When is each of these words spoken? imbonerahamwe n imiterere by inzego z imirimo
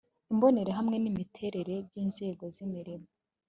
imbonerahamwe 0.33 0.95
n 0.99 1.05
imiterere 1.11 1.75
by 1.87 1.95
inzego 2.03 2.43
z 2.55 2.57
imirimo 2.65 3.07